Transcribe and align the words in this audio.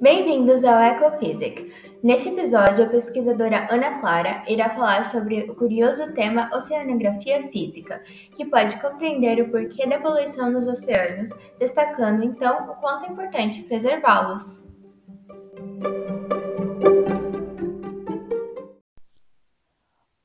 Bem-vindos 0.00 0.64
ao 0.64 0.82
Ecophysic. 0.82 1.74
Neste 2.02 2.30
episódio, 2.30 2.86
a 2.86 2.88
pesquisadora 2.88 3.68
Ana 3.70 4.00
Clara 4.00 4.42
irá 4.48 4.70
falar 4.70 5.04
sobre 5.10 5.42
o 5.42 5.54
curioso 5.54 6.14
tema 6.14 6.48
oceanografia 6.54 7.46
física, 7.48 8.02
que 8.34 8.46
pode 8.46 8.80
compreender 8.80 9.42
o 9.42 9.50
porquê 9.50 9.86
da 9.86 10.00
poluição 10.00 10.50
nos 10.50 10.66
oceanos, 10.66 11.28
destacando 11.58 12.24
então 12.24 12.70
o 12.70 12.76
quanto 12.76 13.04
é 13.04 13.08
importante 13.10 13.62
preservá-los. 13.64 14.66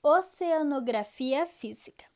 Oceanografia 0.01 1.45
física. 1.45 2.14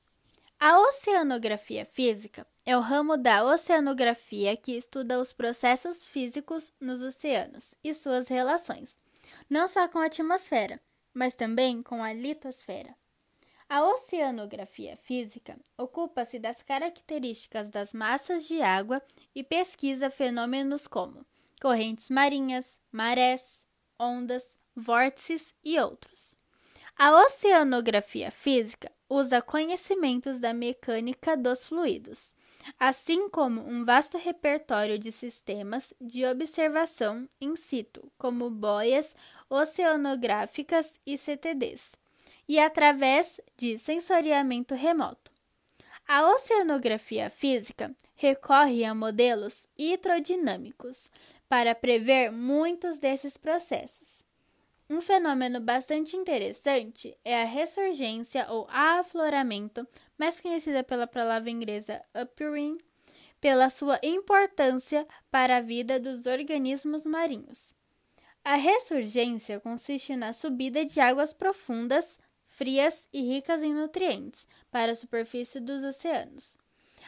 A 0.61 0.77
oceanografia 0.77 1.85
física 1.85 2.45
é 2.65 2.75
o 2.75 2.81
ramo 2.81 3.15
da 3.15 3.45
oceanografia 3.45 4.57
que 4.57 4.75
estuda 4.75 5.17
os 5.17 5.31
processos 5.31 6.03
físicos 6.03 6.73
nos 6.81 7.01
oceanos 7.01 7.73
e 7.81 7.93
suas 7.93 8.27
relações, 8.27 8.99
não 9.49 9.69
só 9.69 9.87
com 9.87 9.99
a 9.99 10.07
atmosfera, 10.07 10.77
mas 11.13 11.33
também 11.33 11.81
com 11.81 12.03
a 12.03 12.11
litosfera. 12.11 12.93
A 13.69 13.85
oceanografia 13.85 14.97
física 14.97 15.57
ocupa-se 15.77 16.37
das 16.37 16.61
características 16.61 17.69
das 17.69 17.93
massas 17.93 18.45
de 18.45 18.61
água 18.61 19.01
e 19.33 19.45
pesquisa 19.45 20.09
fenômenos 20.09 20.89
como 20.89 21.25
correntes 21.61 22.09
marinhas, 22.09 22.77
marés, 22.91 23.65
ondas, 23.97 24.43
vórtices 24.75 25.55
e 25.63 25.79
outros. 25.79 26.38
A 26.99 27.25
oceanografia 27.25 28.29
física 28.29 28.91
usa 29.09 29.41
conhecimentos 29.41 30.39
da 30.39 30.53
mecânica 30.53 31.35
dos 31.35 31.65
fluidos 31.65 32.31
assim 32.77 33.29
como 33.29 33.61
um 33.61 33.85
vasto 33.85 34.17
repertório 34.17 34.99
de 34.99 35.11
sistemas 35.11 35.93
de 35.99 36.25
observação 36.25 37.27
in 37.39 37.55
situ, 37.55 38.11
como 38.17 38.49
boias 38.49 39.15
oceanográficas 39.49 40.99
e 41.05 41.17
CTDs, 41.17 41.95
e 42.47 42.59
através 42.59 43.39
de 43.57 43.79
sensoriamento 43.79 44.75
remoto. 44.75 45.31
A 46.07 46.27
oceanografia 46.33 47.29
física 47.29 47.95
recorre 48.15 48.83
a 48.83 48.95
modelos 48.95 49.67
hidrodinâmicos 49.77 51.09
para 51.47 51.75
prever 51.75 52.31
muitos 52.31 52.97
desses 52.97 53.37
processos. 53.37 54.23
Um 54.89 55.01
fenômeno 55.01 55.59
bastante 55.59 56.17
interessante 56.17 57.15
é 57.23 57.43
a 57.43 57.45
ressurgência 57.45 58.47
ou 58.49 58.67
afloramento, 58.71 59.87
mais 60.17 60.39
conhecida 60.39 60.83
pela 60.83 61.05
palavra 61.05 61.51
inglesa 61.51 62.03
appearing, 62.11 62.79
pela 63.39 63.69
sua 63.69 63.99
importância 64.01 65.07
para 65.29 65.57
a 65.57 65.61
vida 65.61 65.99
dos 65.99 66.25
organismos 66.25 67.05
marinhos. 67.05 67.71
A 68.43 68.55
ressurgência 68.55 69.59
consiste 69.59 70.15
na 70.15 70.33
subida 70.33 70.83
de 70.83 70.99
águas 70.99 71.33
profundas, 71.33 72.17
frias 72.45 73.07
e 73.13 73.21
ricas 73.21 73.61
em 73.61 73.75
nutrientes 73.75 74.47
para 74.71 74.93
a 74.93 74.95
superfície 74.95 75.59
dos 75.59 75.83
oceanos. 75.83 76.57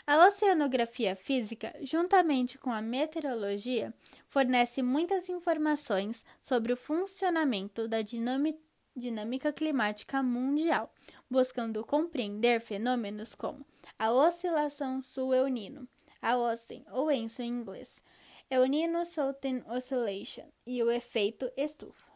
A 0.05 0.25
oceanografia 0.25 1.15
física, 1.15 1.73
juntamente 1.81 2.57
com 2.57 2.71
a 2.71 2.81
meteorologia, 2.81 3.93
fornece 4.27 4.81
muitas 4.81 5.29
informações 5.29 6.25
sobre 6.41 6.73
o 6.73 6.77
funcionamento 6.77 7.87
da 7.87 8.01
dinâmica 8.01 9.53
climática 9.53 10.23
mundial, 10.23 10.91
buscando 11.29 11.85
compreender 11.85 12.59
fenômenos 12.59 13.35
como 13.35 13.65
a 13.97 14.11
oscilação 14.11 15.01
sul-eunino, 15.01 15.87
a 16.21 16.35
OSEN, 16.35 16.83
ou 16.91 17.11
ENSO 17.11 17.41
em 17.43 17.49
inglês, 17.49 18.03
El 18.49 18.65
Nino 18.65 19.05
Southern 19.05 19.63
Oscillation, 19.67 20.49
e 20.65 20.81
o 20.83 20.91
efeito 20.91 21.51
estufa. 21.55 22.11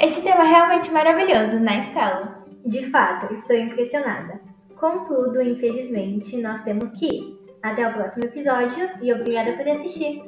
Este 0.00 0.22
tema 0.22 0.44
é 0.44 0.46
realmente 0.46 0.92
maravilhoso, 0.92 1.58
né, 1.58 1.80
Estela? 1.80 2.46
De 2.64 2.88
fato, 2.88 3.34
estou 3.34 3.56
impressionada. 3.56 4.40
Contudo, 4.76 5.42
infelizmente, 5.42 6.40
nós 6.40 6.60
temos 6.62 6.92
que 6.92 7.06
ir. 7.06 7.38
Até 7.60 7.88
o 7.88 7.92
próximo 7.92 8.24
episódio 8.24 8.88
e 9.02 9.12
obrigada 9.12 9.54
por 9.54 9.68
assistir! 9.68 10.22